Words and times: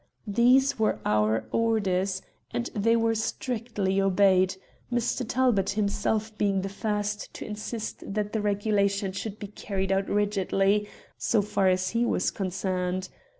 These 0.25 0.79
were 0.79 0.97
our 1.05 1.45
orders, 1.51 2.23
and 2.49 2.71
they 2.73 2.95
were 2.95 3.13
strictly 3.13 4.01
obeyed, 4.01 4.55
Mr. 4.91 5.23
Talbot 5.29 5.69
himself 5.69 6.35
being 6.39 6.63
the 6.63 6.69
first 6.69 7.31
to 7.35 7.45
insist 7.45 8.03
that 8.15 8.33
the 8.33 8.41
regulation 8.41 9.11
should 9.11 9.37
be 9.37 9.45
carried 9.49 9.91
out 9.91 10.09
rigidly, 10.09 10.89
so 11.19 11.43
far 11.43 11.67
as 11.69 11.91
he 11.91 12.03
was 12.03 12.31
concerned. 12.31 13.09